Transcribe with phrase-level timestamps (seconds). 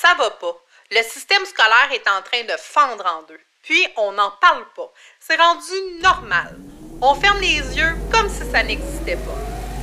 [0.00, 0.56] Ça va pas.
[0.90, 3.38] Le système scolaire est en train de fendre en deux.
[3.62, 4.90] Puis, on n'en parle pas.
[5.20, 6.56] C'est rendu normal.
[7.02, 9.36] On ferme les yeux comme si ça n'existait pas.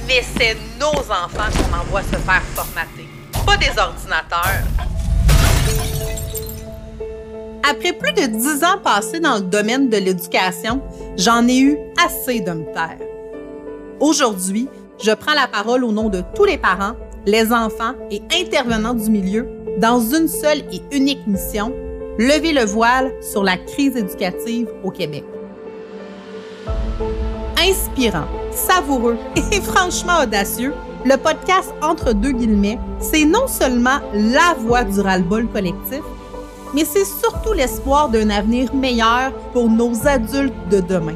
[0.08, 3.08] Mais c'est nos enfants qu'on envoie se faire formater,
[3.46, 4.64] pas des ordinateurs.
[7.70, 10.82] Après plus de dix ans passés dans le domaine de l'éducation,
[11.16, 12.98] j'en ai eu assez de me taire.
[14.00, 14.68] Aujourd'hui,
[15.00, 16.96] je prends la parole au nom de tous les parents,
[17.28, 21.72] les enfants et intervenants du milieu dans une seule et unique mission,
[22.18, 25.24] lever le voile sur la crise éducative au Québec.
[27.60, 29.18] Inspirant, savoureux
[29.52, 30.74] et franchement audacieux,
[31.06, 36.02] le podcast Entre deux guillemets, c'est non seulement la voix du ras-le-bol collectif,
[36.74, 41.16] mais c'est surtout l'espoir d'un avenir meilleur pour nos adultes de demain.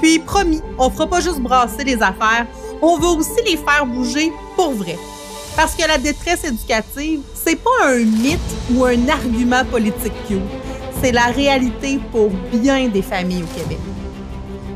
[0.00, 2.46] Puis promis, on fera pas juste brasser les affaires,
[2.82, 4.96] on va aussi les faire bouger pour vrai.
[5.56, 8.38] Parce que la détresse éducative, c'est pas un mythe
[8.72, 10.40] ou un argument politique cute.
[11.02, 13.78] C'est la réalité pour bien des familles au Québec.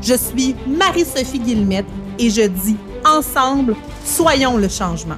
[0.01, 1.85] Je suis Marie-Sophie Guillemette
[2.19, 5.17] et je dis ensemble, soyons le changement.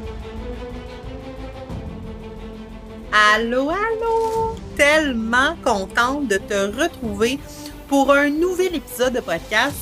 [3.33, 4.55] Allô, allô!
[4.75, 7.39] Tellement contente de te retrouver
[7.87, 9.75] pour un nouvel épisode de podcast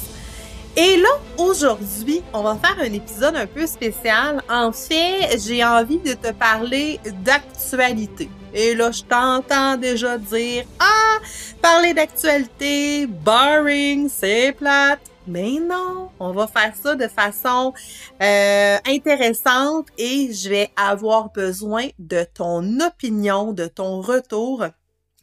[0.77, 4.41] et là, aujourd'hui, on va faire un épisode un peu spécial.
[4.49, 8.29] En fait, j'ai envie de te parler d'actualité.
[8.53, 11.19] Et là, je t'entends déjà dire Ah,
[11.61, 14.99] parler d'actualité, boring, c'est plate.
[15.27, 17.73] Mais non, on va faire ça de façon
[18.21, 24.65] euh, intéressante et je vais avoir besoin de ton opinion, de ton retour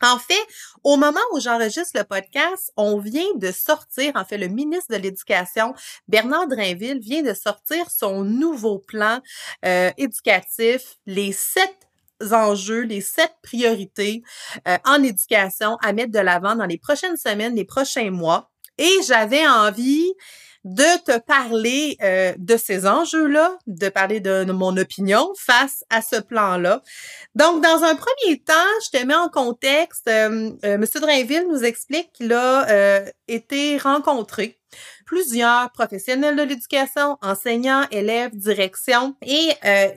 [0.03, 0.47] en fait,
[0.85, 5.01] au moment où j'enregistre le podcast, on vient de sortir, en fait, le ministre de
[5.01, 5.75] l'Éducation,
[6.09, 9.21] Bernard Drainville, vient de sortir son nouveau plan
[9.65, 11.77] euh, éducatif, les sept
[12.33, 14.23] enjeux, les sept priorités
[14.69, 18.51] euh, en éducation à mettre de l'avant dans les prochaines semaines, les prochains mois.
[18.79, 20.13] Et j'avais envie
[20.65, 26.21] de te parler euh, de ces enjeux-là, de parler de, mon opinion face à ce
[26.21, 26.83] plan-là.
[27.35, 28.53] Donc, dans un premier temps,
[28.85, 30.09] je te mets en contexte.
[30.09, 30.85] Euh, euh M.
[30.95, 34.59] Drainville nous explique qu'il a euh, été rencontré
[35.05, 39.51] plusieurs professionnels de l'éducation, enseignants, élèves, direction, et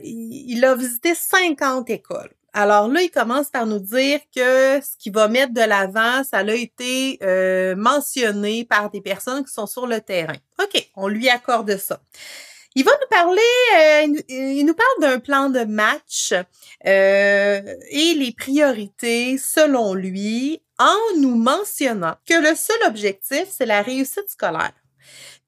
[0.04, 2.32] il a visité 50 écoles.
[2.58, 6.38] Alors là, il commence par nous dire que ce qu'il va mettre de l'avant, ça
[6.38, 10.38] a été euh, mentionné par des personnes qui sont sur le terrain.
[10.64, 12.00] OK, on lui accorde ça.
[12.74, 13.42] Il va nous parler,
[13.78, 16.34] euh, il nous parle d'un plan de match
[16.86, 23.82] euh, et les priorités selon lui en nous mentionnant que le seul objectif, c'est la
[23.82, 24.72] réussite scolaire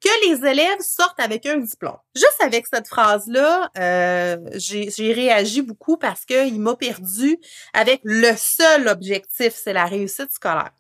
[0.04, 1.98] que les élèves sortent avec un diplôme.
[2.16, 7.38] Juste avec cette phrase-là, euh, j'ai réagi beaucoup parce qu'il m'a perdu
[7.74, 10.72] avec le seul objectif, c'est la réussite scolaire.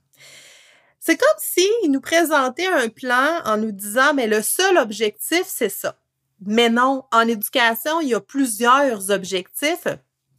[0.99, 5.69] C'est comme s'il nous présentait un plan en nous disant, mais le seul objectif, c'est
[5.69, 5.95] ça.
[6.45, 9.87] Mais non, en éducation, il y a plusieurs objectifs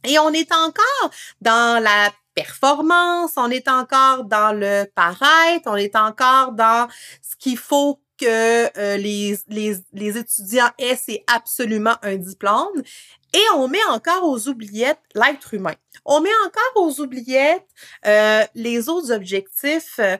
[0.03, 1.11] et on est encore
[1.41, 6.87] dans la performance, on est encore dans le paraître, on est encore dans
[7.21, 12.83] ce qu'il faut que euh, les, les, les étudiants aient, c'est absolument un diplôme.
[13.33, 15.75] Et on met encore aux oubliettes l'être humain.
[16.05, 17.67] On met encore aux oubliettes
[18.07, 20.17] euh, les autres objectifs euh,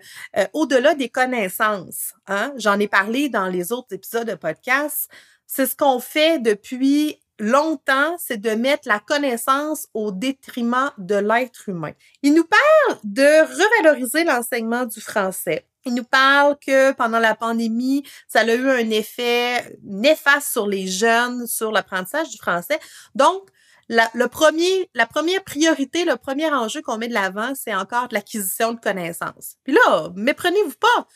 [0.54, 2.14] au-delà des connaissances.
[2.28, 2.54] Hein?
[2.58, 5.10] J'en ai parlé dans les autres épisodes de podcast.
[5.48, 11.70] C'est ce qu'on fait depuis longtemps, c'est de mettre la connaissance au détriment de l'être
[11.70, 11.94] humain.
[12.22, 15.66] Il nous parle de revaloriser l'enseignement du français.
[15.86, 20.88] Il nous parle que pendant la pandémie, ça a eu un effet néfaste sur les
[20.88, 22.80] jeunes, sur l'apprentissage du français.
[23.16, 23.48] Donc,
[23.88, 28.08] la, le premier, la première priorité, le premier enjeu qu'on met de l'avant, c'est encore
[28.12, 29.56] l'acquisition de connaissances.
[29.64, 31.08] Puis là, méprenez-vous pas.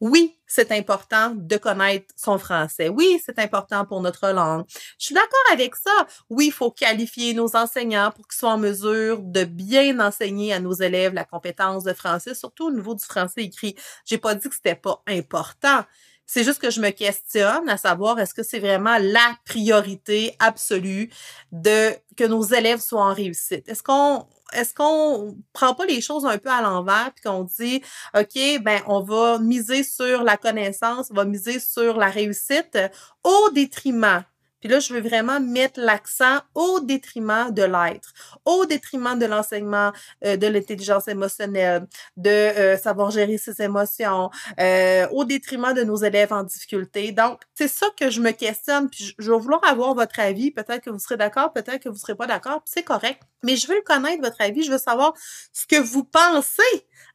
[0.00, 2.88] Oui, c'est important de connaître son français.
[2.88, 4.64] Oui, c'est important pour notre langue.
[4.98, 6.06] Je suis d'accord avec ça.
[6.28, 10.60] Oui, il faut qualifier nos enseignants pour qu'ils soient en mesure de bien enseigner à
[10.60, 13.76] nos élèves la compétence de français, surtout au niveau du français écrit.
[14.04, 15.84] J'ai pas dit que c'était pas important.
[16.26, 21.10] C'est juste que je me questionne à savoir est-ce que c'est vraiment la priorité absolue
[21.52, 23.68] de que nos élèves soient en réussite?
[23.68, 27.82] Est-ce qu'on est-ce qu'on prend pas les choses un peu à l'envers puis qu'on dit
[28.16, 32.78] OK, ben on va miser sur la connaissance, on va miser sur la réussite
[33.22, 34.24] au détriment
[34.64, 38.14] Puis là, je veux vraiment mettre l'accent au détriment de l'être,
[38.46, 39.92] au détriment de l'enseignement
[40.24, 45.96] euh, de l'intelligence émotionnelle, de euh, savoir gérer ses émotions, euh, au détriment de nos
[45.96, 47.12] élèves en difficulté.
[47.12, 50.50] Donc, c'est ça que je me questionne, puis je, vais vouloir avoir votre avis.
[50.50, 53.20] Peut-être que vous serez d'accord, peut-être que vous serez pas d'accord, c'est correct.
[53.42, 54.62] Mais je veux connaître, votre avis.
[54.62, 55.12] Je veux savoir
[55.52, 56.62] ce que vous pensez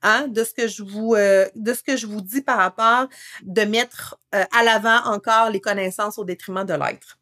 [0.04, 3.08] hein, de ce que je vous de ce que je vous dis par rapport
[3.42, 7.19] de mettre à l'avant encore les connaissances au détriment de l'être.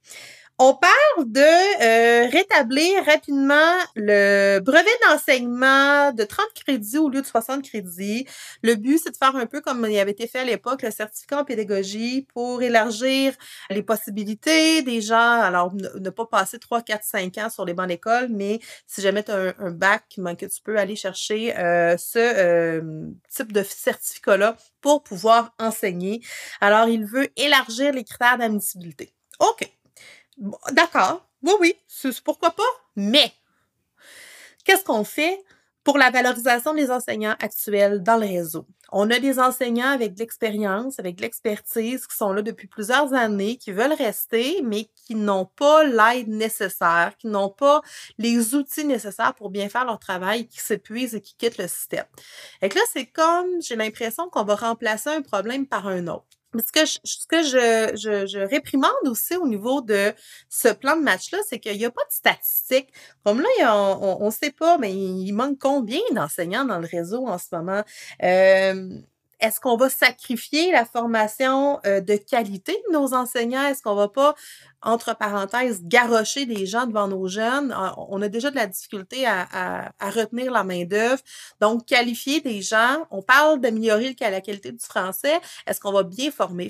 [0.59, 1.39] On parle de
[1.83, 8.25] euh, rétablir rapidement le brevet d'enseignement de 30 crédits au lieu de 60 crédits.
[8.63, 10.89] Le but, c'est de faire un peu comme il avait été fait à l'époque, le
[10.89, 13.35] certificat en pédagogie pour élargir
[13.69, 15.41] les possibilités des gens.
[15.41, 19.21] Alors, ne, pas passer 3, 4, 5 ans sur les bancs d'école, mais si jamais
[19.21, 22.81] tu as un, bac, ben, tu peux aller chercher euh, ce euh,
[23.29, 26.23] type de certificat-là pour pouvoir enseigner.
[26.61, 29.13] Alors, il veut élargir les critères d'admissibilité.
[29.39, 29.76] OK.
[30.71, 31.75] D'accord, oui, oui,
[32.23, 32.63] pourquoi pas.
[32.95, 33.33] Mais,
[34.63, 35.43] qu'est-ce qu'on fait
[35.83, 38.67] pour la valorisation des enseignants actuels dans le réseau?
[38.91, 43.13] On a des enseignants avec de l'expérience, avec de l'expertise, qui sont là depuis plusieurs
[43.13, 47.81] années, qui veulent rester, mais qui n'ont pas l'aide nécessaire, qui n'ont pas
[48.17, 52.05] les outils nécessaires pour bien faire leur travail, qui s'épuisent et qui quittent le système.
[52.61, 56.36] Et là, c'est comme, j'ai l'impression qu'on va remplacer un problème par un autre.
[56.55, 60.13] Ce que je, ce que je, je, je, réprimande aussi au niveau de
[60.49, 62.89] ce plan de match-là, c'est qu'il n'y a pas de statistiques.
[63.25, 67.37] Comme là, on ne sait pas, mais il manque combien d'enseignants dans le réseau en
[67.37, 67.83] ce moment?
[68.23, 68.89] Euh,
[69.39, 73.67] est-ce qu'on va sacrifier la formation euh, de qualité de nos enseignants?
[73.67, 74.35] Est-ce qu'on va pas,
[74.81, 77.75] entre parenthèses, garrocher des gens devant nos jeunes?
[77.97, 81.21] On a déjà de la difficulté à, retenir la main-d'œuvre.
[81.61, 85.39] Donc, qualifier des gens, on parle d'améliorer la qualité du français.
[85.65, 86.69] Est-ce qu'on va bien former?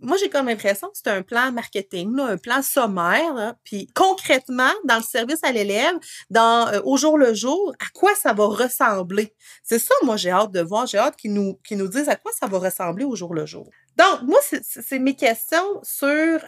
[0.00, 3.54] moi, j'ai comme l'impression que c'est un plan marketing, un plan sommaire.
[3.64, 5.94] puis concrètement, dans le service à l'élève,
[6.30, 9.34] dans euh, au jour le jour, à quoi ça va ressembler?
[9.62, 10.86] C'est ça, moi, j'ai hâte de voir.
[10.86, 13.46] J'ai hâte qu'ils nous, qu'ils nous disent à quoi ça va ressembler au jour le
[13.46, 13.68] jour.
[13.96, 16.40] Donc, moi, c'est mes questions sur...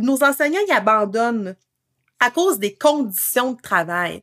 [0.00, 1.54] Nos enseignants, ils abandonnent
[2.18, 4.22] à cause des conditions de travail.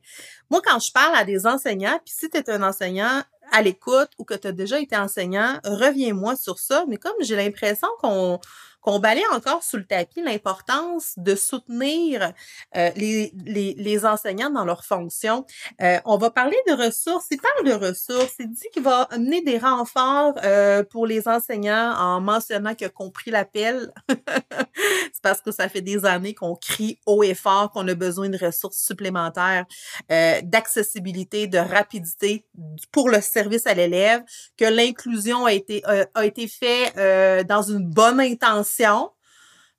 [0.50, 3.22] Moi, quand je parle à des enseignants, puis si tu es un enseignant
[3.52, 6.84] à l'écoute ou que tu as déjà été enseignant, reviens-moi sur ça.
[6.88, 8.40] Mais comme j'ai l'impression qu'on
[8.80, 12.32] qu'on balaye encore sous le tapis l'importance de soutenir
[12.76, 15.44] euh, les, les, les, enseignants dans leurs fonctions.
[15.82, 17.26] Euh, on va parler de ressources.
[17.30, 18.34] Il parle de ressources.
[18.38, 22.90] Il dit qu'il va amener des renforts euh, pour les enseignants en mentionnant qu'il a
[22.90, 23.92] compris l'appel.
[24.08, 28.28] C'est parce que ça fait des années qu'on crie haut et fort qu'on a besoin
[28.28, 29.66] de ressources supplémentaires,
[30.08, 32.46] d'accessibilité, de rapidité
[32.92, 34.22] pour le service à l'élève,
[34.56, 35.82] que l'inclusion a été,
[36.14, 38.69] a été fait dans une bonne intention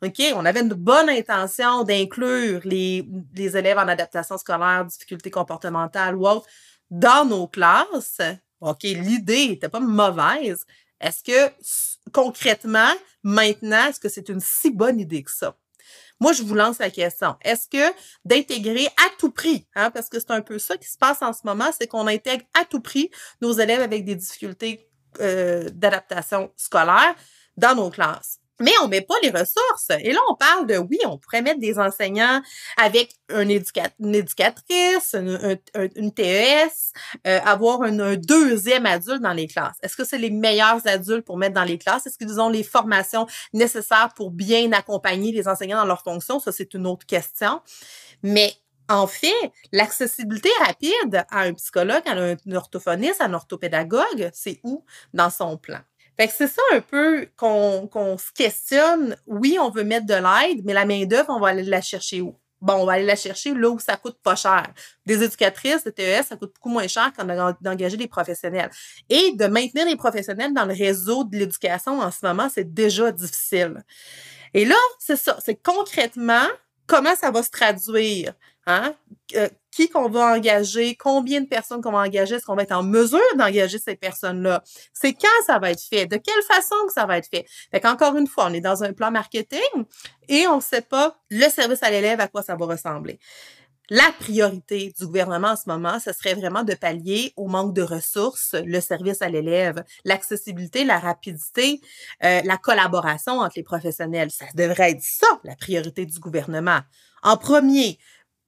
[0.03, 6.15] OK, on avait une bonne intention d'inclure les, les élèves en adaptation scolaire, difficultés comportementales
[6.15, 6.47] ou autres
[6.89, 8.19] dans nos classes.
[8.61, 10.65] OK, l'idée n'était pas mauvaise.
[10.99, 11.53] Est-ce que
[12.11, 12.91] concrètement,
[13.23, 15.55] maintenant, est-ce que c'est une si bonne idée que ça?
[16.19, 17.35] Moi, je vous lance la question.
[17.41, 17.93] Est-ce que
[18.25, 21.33] d'intégrer à tout prix, hein, parce que c'est un peu ça qui se passe en
[21.33, 23.11] ce moment, c'est qu'on intègre à tout prix
[23.41, 24.87] nos élèves avec des difficultés
[25.19, 27.15] euh, d'adaptation scolaire
[27.57, 29.89] dans nos classes mais on met pas les ressources.
[29.99, 32.41] Et là, on parle de, oui, on pourrait mettre des enseignants
[32.77, 36.93] avec un une éducatrice, une, TES,
[37.27, 39.77] euh, avoir un, deuxième adulte dans les classes.
[39.81, 42.07] Est-ce que c'est les meilleurs adultes pour mettre dans les classes?
[42.07, 46.39] Est-ce qu'ils ont les formations nécessaires pour bien accompagner les enseignants dans leurs fonctions?
[46.39, 47.61] Ça, c'est une autre question.
[48.23, 48.53] Mais
[48.89, 54.83] en fait, l'accessibilité rapide à un psychologue, à un orthophoniste, à un orthopédagogue, c'est où
[55.13, 55.79] dans son plan?
[56.19, 59.15] Fait que c'est ça un peu qu'on se questionne.
[59.25, 62.37] Oui, on veut mettre de l'aide, mais la main-d'œuvre, on va aller la chercher où?
[62.61, 64.71] Bon, on va aller la chercher là où ça coûte pas cher.
[65.07, 67.25] Des éducatrices de TES, ça coûte beaucoup moins cher qu'en
[67.59, 68.69] d'engager des professionnels.
[69.09, 73.11] Et de maintenir les professionnels dans le réseau de l'éducation en ce moment, c'est déjà
[73.11, 73.83] difficile.
[74.53, 75.39] Et là, c'est ça.
[75.43, 76.45] C'est concrètement
[76.85, 78.33] comment ça va se traduire.
[78.67, 78.93] Hein?
[79.35, 82.73] Euh, qui qu'on va engager, combien de personnes qu'on va engager, est-ce qu'on va être
[82.73, 84.63] en mesure d'engager ces personnes-là?
[84.93, 86.05] C'est quand ça va être fait?
[86.05, 87.45] De quelle façon que ça va être fait?
[87.71, 89.59] Fait qu'encore une fois, on est dans un plan marketing
[90.27, 93.19] et on ne sait pas le service à l'élève à quoi ça va ressembler.
[93.93, 97.81] La priorité du gouvernement en ce moment, ce serait vraiment de pallier au manque de
[97.81, 101.81] ressources, le service à l'élève, l'accessibilité, la rapidité,
[102.23, 104.31] euh, la collaboration entre les professionnels.
[104.31, 106.79] Ça devrait être ça, la priorité du gouvernement.
[107.21, 107.99] En premier,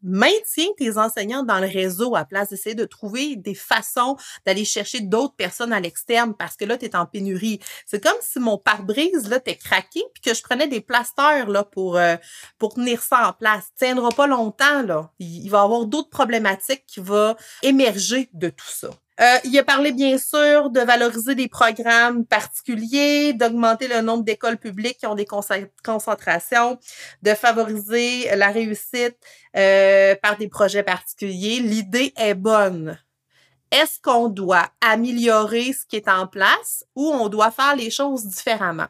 [0.04, 5.00] maintiens tes enseignants dans le réseau à place d'essayer de trouver des façons d'aller chercher
[5.00, 7.60] d'autres personnes à l'externe parce que là, tu es en pénurie.
[7.86, 11.64] C'est comme si mon pare-brise, là, t'es craqué puis que je prenais des plasteurs, là,
[11.64, 12.16] pour, euh,
[12.58, 13.64] pour tenir ça en place.
[13.76, 15.12] Ça tiendra pas longtemps, là.
[15.20, 18.90] Il, va y avoir d'autres problématiques qui vont émerger de tout ça.
[19.22, 24.58] Euh, il a parlé bien sûr de valoriser des programmes particuliers, d'augmenter le nombre d'écoles
[24.58, 25.28] publiques qui ont des
[25.84, 26.80] concentrations,
[27.22, 29.16] de favoriser la réussite
[29.56, 31.60] euh, par des projets particuliers.
[31.60, 32.98] L'idée est bonne.
[33.72, 38.26] Est-ce qu'on doit améliorer ce qui est en place ou on doit faire les choses
[38.26, 38.88] différemment?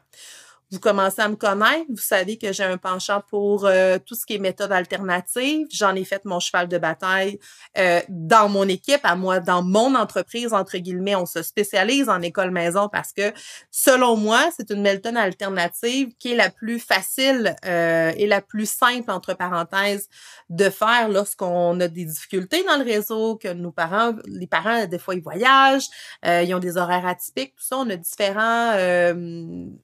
[0.74, 4.26] Vous commencez à me connaître, vous savez que j'ai un penchant pour euh, tout ce
[4.26, 5.68] qui est méthode alternative.
[5.70, 7.38] J'en ai fait mon cheval de bataille
[7.78, 12.20] euh, dans mon équipe, à moi, dans mon entreprise, entre guillemets, on se spécialise en
[12.22, 13.32] école maison parce que,
[13.70, 18.68] selon moi, c'est une méthode alternative qui est la plus facile euh, et la plus
[18.68, 20.08] simple, entre parenthèses,
[20.50, 24.98] de faire lorsqu'on a des difficultés dans le réseau, que nos parents, les parents, des
[24.98, 25.88] fois, ils voyagent,
[26.24, 28.72] ils ont des horaires atypiques, tout ça, on a différents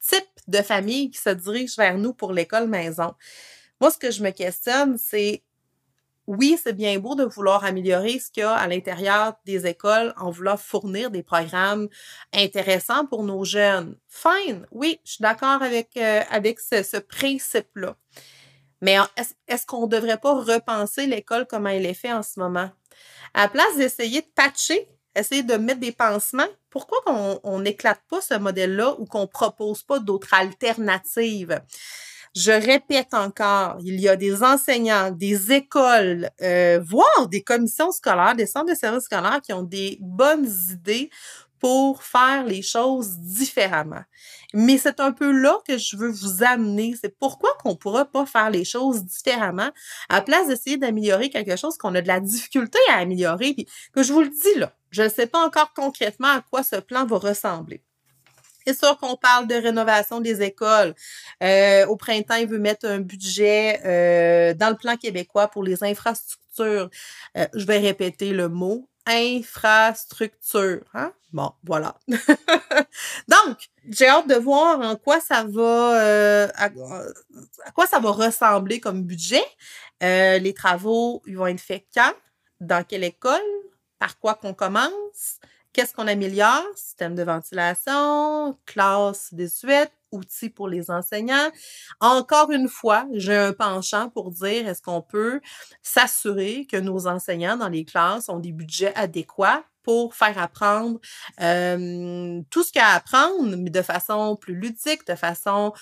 [0.00, 3.14] types de familles qui se dirigent vers nous pour l'école maison.
[3.80, 5.42] Moi, ce que je me questionne, c'est
[6.26, 10.14] oui, c'est bien beau de vouloir améliorer ce qu'il y a à l'intérieur des écoles
[10.16, 11.88] en voulant fournir des programmes
[12.32, 13.96] intéressants pour nos jeunes.
[14.06, 17.96] Fine, oui, je suis d'accord avec, euh, avec ce, ce principe-là.
[18.80, 18.96] Mais
[19.48, 22.70] est-ce qu'on ne devrait pas repenser l'école comme elle est faite en ce moment?
[23.34, 26.48] À la place d'essayer de patcher essayer de mettre des pansements.
[26.70, 31.60] Pourquoi qu'on n'éclate pas ce modèle-là ou qu'on propose pas d'autres alternatives?
[32.36, 38.36] Je répète encore, il y a des enseignants, des écoles, euh, voire des commissions scolaires,
[38.36, 41.10] des centres de services scolaires qui ont des bonnes idées
[41.60, 44.02] pour faire les choses différemment.
[44.54, 46.94] Mais c'est un peu là que je veux vous amener.
[47.00, 49.70] C'est pourquoi qu'on ne pourra pas faire les choses différemment
[50.08, 53.54] à place d'essayer d'améliorer quelque chose qu'on a de la difficulté à améliorer.
[53.54, 56.62] Puis que je vous le dis là, je ne sais pas encore concrètement à quoi
[56.62, 57.82] ce plan va ressembler.
[58.66, 60.94] C'est sûr qu'on parle de rénovation des écoles.
[61.42, 65.82] Euh, au printemps, il veut mettre un budget euh, dans le plan québécois pour les
[65.82, 66.90] infrastructures.
[67.38, 70.82] Euh, je vais répéter le mot infrastructure.
[70.94, 71.12] Hein?
[71.32, 71.96] Bon, voilà.
[73.28, 76.70] Donc, j'ai hâte de voir en quoi ça va, euh, à,
[77.74, 79.44] quoi ça va ressembler comme budget.
[80.02, 82.14] Euh, les travaux, ils vont être faits quand?
[82.60, 83.40] Dans quelle école?
[83.98, 85.38] Par quoi qu'on commence?
[85.72, 86.64] Qu'est-ce qu'on améliore?
[86.74, 91.50] Système de ventilation, classe désuète, outils pour les enseignants.
[92.00, 95.40] Encore une fois, j'ai un penchant pour dire est-ce qu'on peut
[95.82, 99.64] s'assurer que nos enseignants dans les classes ont des budgets adéquats?
[99.82, 101.00] Pour faire apprendre
[101.38, 105.72] tout ce qu'il y a à apprendre, mais de façon plus ludique, de façon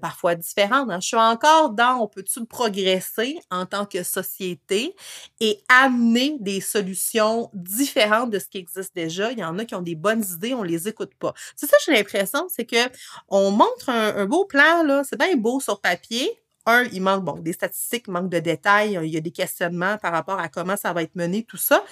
[0.00, 0.90] parfois différente.
[1.00, 4.94] Je suis encore dans on peut-tu progresser en tant que société
[5.40, 9.32] et amener des solutions différentes de ce qui existe déjà?
[9.32, 11.34] Il y en a qui ont des bonnes idées, on les écoute pas.
[11.56, 12.90] C'est ça, j'ai l'impression, c'est que
[13.28, 16.30] on montre un, beau plan, là, c'est bien beau sur papier,
[16.66, 20.12] un, il manque bon, des statistiques, manque de détails, il y a des questionnements par
[20.12, 21.84] rapport à comment ça va être mené, tout ça.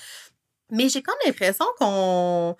[0.70, 2.56] Mais j'ai comme l'impression qu'on.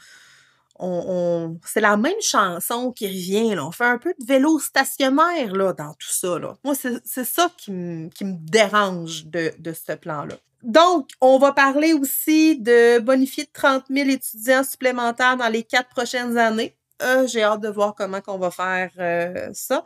[0.80, 3.54] On, c'est la même chanson qui revient.
[3.54, 3.64] Là.
[3.64, 6.36] On fait un peu de vélo stationnaire là, dans tout ça.
[6.38, 6.56] Là.
[6.64, 10.34] Moi, c'est ça qui me dérange de, de ce plan-là.
[10.64, 15.90] Donc, on va parler aussi de bonifier de 30 000 étudiants supplémentaires dans les quatre
[15.90, 16.74] prochaines années.
[17.02, 19.84] Euh, j'ai hâte de voir comment on va faire euh, ça.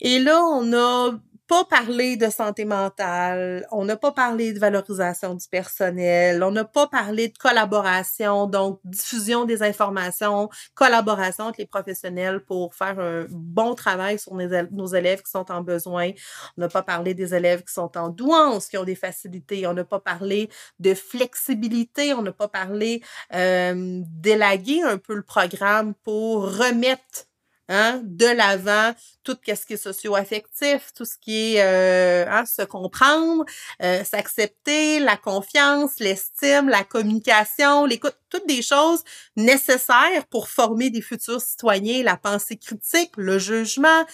[0.00, 1.12] Et là, on a
[1.48, 6.64] pas parlé de santé mentale, on n'a pas parlé de valorisation du personnel, on n'a
[6.64, 13.26] pas parlé de collaboration, donc diffusion des informations, collaboration avec les professionnels pour faire un
[13.30, 16.10] bon travail sur nos élèves qui sont en besoin.
[16.56, 19.66] On n'a pas parlé des élèves qui sont en douance, qui ont des facilités.
[19.66, 20.50] On n'a pas parlé
[20.80, 22.14] de flexibilité.
[22.14, 23.02] On n'a pas parlé
[23.34, 27.25] euh, d'élaguer un peu le programme pour remettre
[27.68, 28.92] hein, de l'avant
[29.24, 33.44] tout ce qui est socio-affectif, tout ce qui est euh, hein, se comprendre,
[33.82, 39.02] euh, s'accepter, la confiance, l'estime, la communication, l'écoute, toutes des choses
[39.36, 44.04] nécessaires pour former des futurs citoyens, la pensée critique, le jugement.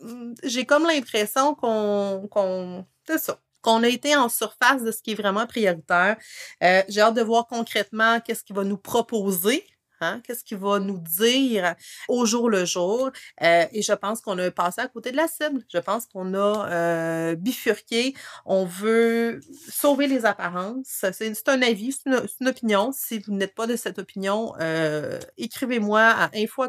[0.00, 5.02] Hum, j'ai comme l'impression qu'on, qu'on, c'est ça, qu'on a été en surface de ce
[5.02, 6.16] qui est vraiment prioritaire.
[6.62, 9.64] Euh, j'ai hâte de voir concrètement qu'est-ce qu'il va nous proposer
[10.04, 10.20] Hein?
[10.24, 11.74] Qu'est-ce qu'il va nous dire
[12.08, 13.10] au jour le jour?
[13.42, 15.62] Euh, et je pense qu'on a passé à côté de la cible.
[15.72, 18.14] Je pense qu'on a euh, bifurqué.
[18.44, 21.04] On veut sauver les apparences.
[21.12, 22.90] C'est un avis, c'est une, opinion.
[22.92, 26.62] Si vous n'êtes pas de cette opinion, euh, écrivez-moi à info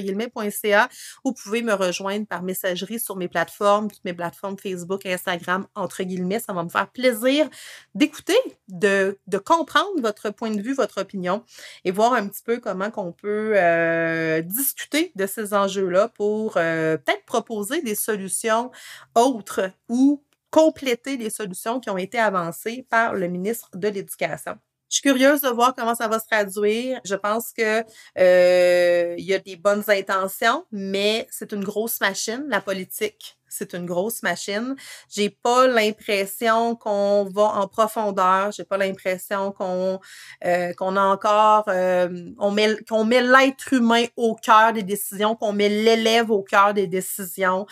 [0.00, 0.88] guillemets.ca
[1.24, 6.02] ou pouvez me rejoindre par messagerie sur mes plateformes, toutes mes plateformes Facebook, Instagram, entre
[6.02, 6.40] guillemets.
[6.40, 7.48] Ça va me faire plaisir
[7.94, 8.38] d'écouter,
[8.68, 11.44] de, de comprendre votre point de vue, votre opinion
[11.84, 16.96] et voir un petit peu comment qu'on peut euh, discuter de ces enjeux-là pour euh,
[16.96, 18.70] peut-être proposer des solutions
[19.14, 24.56] autres ou compléter les solutions qui ont été avancées par le ministre de l'Éducation.
[24.94, 27.00] Je suis curieuse de voir comment ça va se traduire.
[27.04, 27.82] Je pense que
[28.16, 33.72] euh, il y a des bonnes intentions, mais c'est une grosse machine, la politique c'est
[33.74, 34.74] une grosse machine.
[35.08, 38.50] J'ai pas l'impression qu'on va en profondeur.
[38.50, 40.00] J'ai pas l'impression qu'on
[40.44, 42.08] euh, qu'on a encore euh,
[42.38, 46.74] on met qu'on met l'être humain au cœur des décisions, qu'on met l'élève au cœur
[46.74, 47.66] des décisions.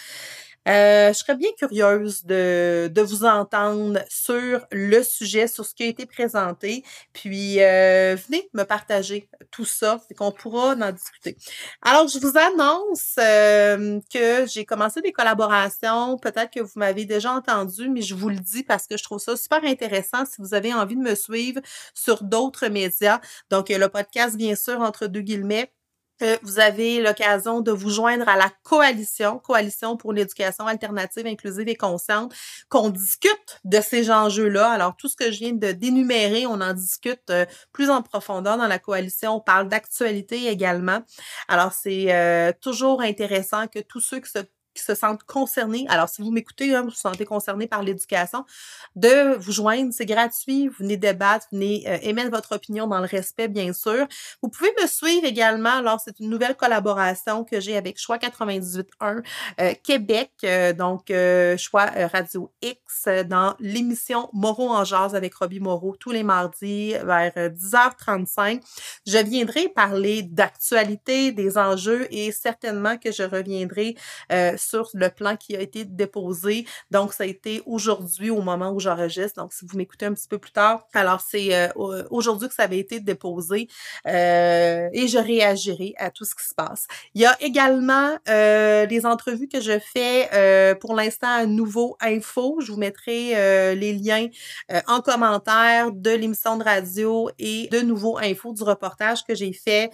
[0.69, 5.83] Euh, je serais bien curieuse de, de, vous entendre sur le sujet, sur ce qui
[5.83, 6.85] a été présenté.
[7.13, 11.37] Puis, euh, venez me partager tout ça, c'est qu'on pourra en discuter.
[11.83, 16.17] Alors, je vous annonce euh, que j'ai commencé des collaborations.
[16.19, 19.19] Peut-être que vous m'avez déjà entendu, mais je vous le dis parce que je trouve
[19.19, 21.61] ça super intéressant si vous avez envie de me suivre
[21.95, 23.21] sur d'autres médias.
[23.51, 25.73] Donc, le podcast, bien sûr, entre deux guillemets
[26.43, 31.77] vous avez l'occasion de vous joindre à la coalition, coalition pour l'éducation alternative, inclusive et
[31.77, 32.33] consciente,
[32.69, 34.71] qu'on discute de ces enjeux-là.
[34.71, 38.57] Alors, tout ce que je viens de dénumérer, on en discute euh, plus en profondeur
[38.57, 39.37] dans la coalition.
[39.37, 41.01] On parle d'actualité également.
[41.49, 44.41] Alors, c'est euh, toujours intéressant que tous ceux qui se
[44.75, 48.45] qui se sentent concernés, alors si vous m'écoutez, hein, vous vous sentez concerné par l'éducation,
[48.97, 53.01] de vous joindre, c'est gratuit, vous venez débattre, vous venez euh, émettre votre opinion dans
[53.01, 54.07] le respect, bien sûr.
[54.43, 59.23] Vous pouvez me suivre également, alors c'est une nouvelle collaboration que j'ai avec Choix 98.1
[59.61, 65.61] euh, Québec, euh, donc euh, Choix Radio X, dans l'émission Moreau en jazz avec Robbie
[65.61, 68.61] Moreau, tous les mardis vers 10h35.
[69.07, 73.97] Je viendrai parler d'actualité, des enjeux et certainement que je reviendrai
[74.63, 76.67] sur le plan qui a été déposé.
[76.91, 79.41] Donc, ça a été aujourd'hui au moment où j'enregistre.
[79.41, 81.69] Donc, si vous m'écoutez un petit peu plus tard, alors c'est euh,
[82.11, 83.69] aujourd'hui que ça avait été déposé
[84.07, 86.87] euh, et je réagirai à tout ce qui se passe.
[87.15, 91.97] Il y a également euh, les entrevues que je fais euh, pour l'instant à Nouveau
[92.01, 92.59] Info.
[92.61, 93.13] Je vous mettrai
[93.75, 94.29] les liens
[94.87, 99.91] en commentaire de l'émission de radio et de Nouveau Info du reportage que j'ai fait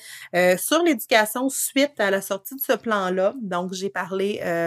[0.58, 3.34] sur l'éducation suite à la sortie de ce plan-là.
[3.40, 4.57] Donc, j'ai parlé euh,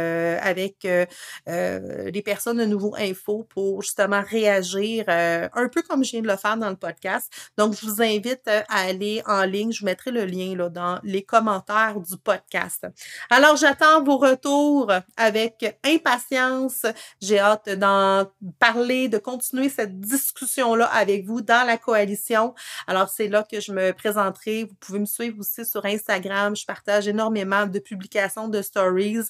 [0.41, 1.05] avec euh,
[1.47, 6.27] euh, les personnes de Nouveau Info pour justement réagir un peu comme je viens de
[6.27, 7.31] le faire dans le podcast.
[7.57, 9.71] Donc, je vous invite à aller en ligne.
[9.71, 12.87] Je vous mettrai le lien là, dans les commentaires du podcast.
[13.29, 16.85] Alors, j'attends vos retours avec impatience.
[17.21, 18.25] J'ai hâte d'en
[18.59, 22.53] parler, de continuer cette discussion-là avec vous dans la coalition.
[22.87, 24.65] Alors, c'est là que je me présenterai.
[24.65, 26.55] Vous pouvez me suivre aussi sur Instagram.
[26.55, 29.29] Je partage énormément de publications de stories.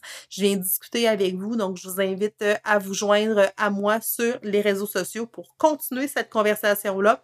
[0.56, 4.62] Discuter avec vous, donc je vous invite euh, à vous joindre à moi sur les
[4.62, 7.22] réseaux sociaux pour continuer cette conversation-là.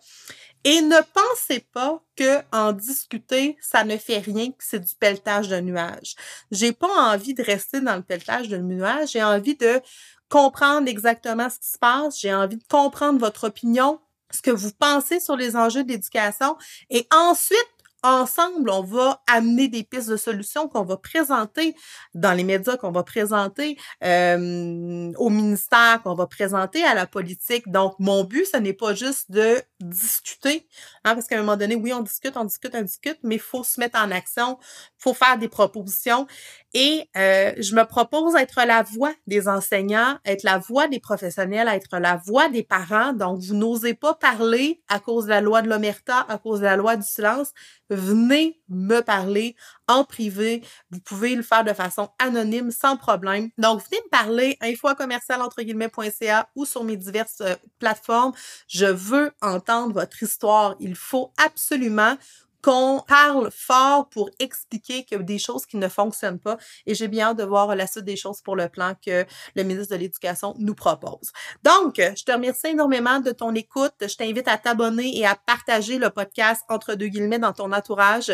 [0.63, 5.47] Et ne pensez pas que en discuter, ça ne fait rien, que c'est du pelletage
[5.47, 6.15] de nuages.
[6.51, 9.81] J'ai pas envie de rester dans le pelletage de nuages, j'ai envie de
[10.29, 13.99] comprendre exactement ce qui se passe, j'ai envie de comprendre votre opinion,
[14.31, 16.57] ce que vous pensez sur les enjeux d'éducation
[16.89, 17.76] et ensuite
[18.07, 21.75] ensemble, on va amener des pistes de solutions qu'on va présenter
[22.13, 27.69] dans les médias, qu'on va présenter euh, au ministère, qu'on va présenter à la politique.
[27.71, 30.67] Donc, mon but, ce n'est pas juste de discuter,
[31.03, 33.41] hein, parce qu'à un moment donné, oui, on discute, on discute, on discute, mais il
[33.41, 36.27] faut se mettre en action, il faut faire des propositions.
[36.73, 41.67] Et euh, je me propose être la voix des enseignants, être la voix des professionnels,
[41.69, 43.13] être la voix des parents.
[43.13, 46.65] Donc, vous n'osez pas parler à cause de la loi de l'omerta, à cause de
[46.65, 47.53] la loi du silence.
[47.89, 49.55] Venez me parler
[49.87, 50.63] en privé.
[50.91, 53.49] Vous pouvez le faire de façon anonyme, sans problème.
[53.57, 58.33] Donc, venez me parler, info commercial entre guillemets.ca ou sur mes diverses euh, plateformes.
[58.67, 60.75] Je veux entendre votre histoire.
[60.79, 62.17] Il faut absolument
[62.61, 66.57] qu'on parle fort pour expliquer que des choses qui ne fonctionnent pas.
[66.85, 69.63] Et j'ai bien hâte de voir la suite des choses pour le plan que le
[69.63, 71.31] ministre de l'Éducation nous propose.
[71.63, 73.93] Donc, je te remercie énormément de ton écoute.
[74.01, 78.31] Je t'invite à t'abonner et à partager le podcast entre deux guillemets dans ton entourage.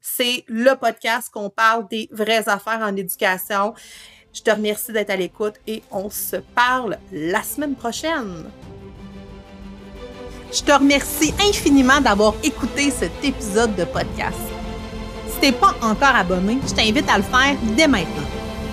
[0.00, 3.74] C'est le podcast qu'on parle des vraies affaires en éducation.
[4.34, 8.44] Je te remercie d'être à l'écoute et on se parle la semaine prochaine.
[10.52, 14.38] Je te remercie infiniment d'avoir écouté cet épisode de podcast.
[15.28, 18.22] Si t'es pas encore abonné, je t'invite à le faire dès maintenant.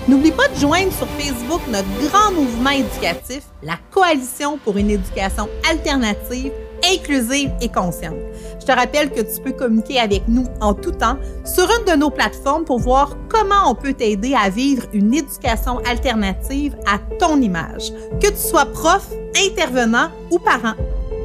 [0.08, 5.48] N'oublie pas de joindre sur Facebook notre grand mouvement éducatif, la Coalition pour une éducation
[5.70, 6.52] alternative,
[6.84, 8.16] inclusive et consciente.
[8.60, 11.96] Je te rappelle que tu peux communiquer avec nous en tout temps sur une de
[11.96, 17.40] nos plateformes pour voir comment on peut t'aider à vivre une éducation alternative à ton
[17.40, 20.74] image, que tu sois prof, intervenant ou parent.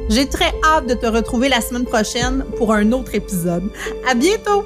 [0.09, 3.69] J'ai très hâte de te retrouver la semaine prochaine pour un autre épisode.
[4.09, 4.63] À bientôt!